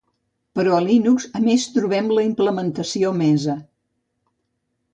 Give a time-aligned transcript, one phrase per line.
[0.59, 3.59] Però a Linux a més trobem la implementació Mesa.